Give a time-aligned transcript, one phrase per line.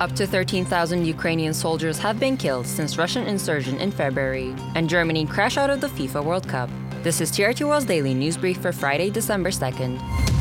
[0.00, 5.24] Up to 13,000 Ukrainian soldiers have been killed since Russian insurgent in February, and Germany
[5.24, 6.68] crashed out of the FIFA World Cup.
[7.04, 10.33] This is TRT World's daily news brief for Friday, December 2nd.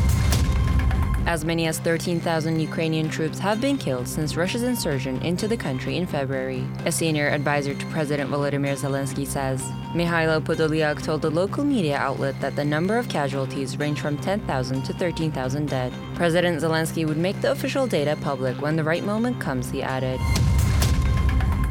[1.26, 5.96] As many as 13,000 Ukrainian troops have been killed since Russia's incursion into the country
[5.96, 9.62] in February, a senior advisor to President Volodymyr Zelensky says.
[9.96, 14.84] Mikhailo Podolyak told the local media outlet that the number of casualties range from 10,000
[14.84, 15.94] to 13,000 dead.
[16.14, 20.20] President Zelensky would make the official data public when the right moment comes, he added.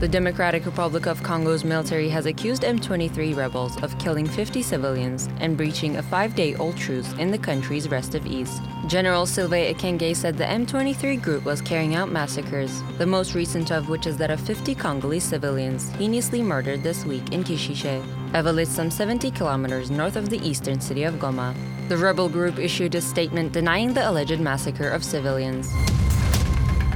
[0.03, 5.57] The Democratic Republic of Congo's military has accused M23 rebels of killing 50 civilians and
[5.57, 8.63] breaching a five day old truce in the country's restive east.
[8.89, 13.89] General Sylvain Ekenge said the M23 group was carrying out massacres, the most recent of
[13.89, 18.67] which is that of 50 Congolese civilians heinously murdered this week in Kishishe, a village
[18.67, 21.55] some 70 kilometers north of the eastern city of Goma.
[21.89, 25.73] The rebel group issued a statement denying the alleged massacre of civilians.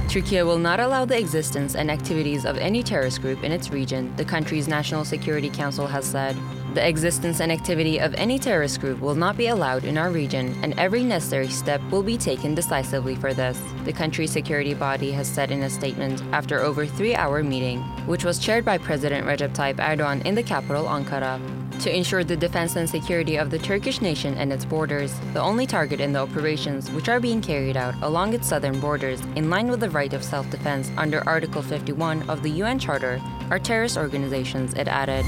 [0.07, 4.15] Turkey will not allow the existence and activities of any terrorist group in its region,
[4.15, 6.35] the country's National Security Council has said.
[6.73, 10.57] The existence and activity of any terrorist group will not be allowed in our region,
[10.63, 15.27] and every necessary step will be taken decisively for this, the country's security body has
[15.27, 19.75] said in a statement after over three-hour meeting, which was chaired by President Recep Tayyip
[19.75, 21.66] Erdogan in the capital Ankara.
[21.81, 25.67] To ensure the defense and security of the Turkish nation and its borders, the only
[25.67, 29.69] target in the operations which are being carried out along its southern borders in line
[29.69, 34.73] with the right of self-defense under Article 51 of the UN Charter are terrorist organizations,
[34.73, 35.23] it added.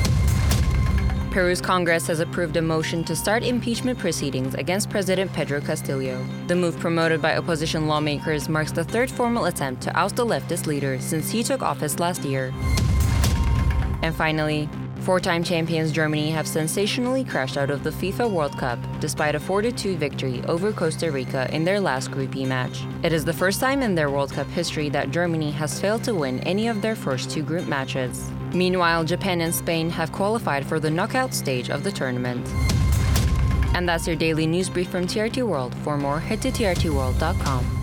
[1.32, 6.26] Peru's Congress has approved a motion to start impeachment proceedings against President Pedro Castillo.
[6.48, 10.66] The move promoted by opposition lawmakers marks the third formal attempt to oust the leftist
[10.66, 12.52] leader since he took office last year.
[14.02, 14.68] And finally,
[15.02, 19.40] Four time champions Germany have sensationally crashed out of the FIFA World Cup despite a
[19.40, 22.84] 4 2 victory over Costa Rica in their last Group E match.
[23.02, 26.14] It is the first time in their World Cup history that Germany has failed to
[26.14, 28.30] win any of their first two group matches.
[28.54, 32.46] Meanwhile, Japan and Spain have qualified for the knockout stage of the tournament.
[33.74, 35.74] And that's your daily news brief from TRT World.
[35.84, 37.79] For more, head to trtworld.com.